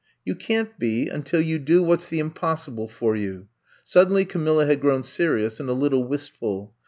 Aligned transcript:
You 0.25 0.33
can't 0.33 0.79
be 0.79 1.09
until 1.09 1.39
you 1.41 1.59
do 1.59 1.83
what 1.83 2.01
's 2.01 2.07
the 2.07 2.17
impossible 2.17 2.87
for 2.87 3.15
you." 3.15 3.49
Suddenly 3.83 4.25
Camilla 4.25 4.65
had 4.65 4.81
grown 4.81 5.03
serious 5.03 5.59
and 5.59 5.69
a 5.69 5.73
little 5.73 6.05
wistful. 6.07 6.73